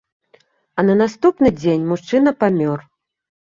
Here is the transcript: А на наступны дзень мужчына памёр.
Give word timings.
А 0.77 0.85
на 0.87 0.95
наступны 1.01 1.51
дзень 1.59 1.85
мужчына 1.91 2.35
памёр. 2.41 2.83